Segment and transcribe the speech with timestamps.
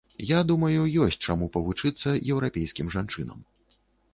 [0.27, 3.39] Я думаю, ёсць чаму павучыцца еўрапейскім жанчынам.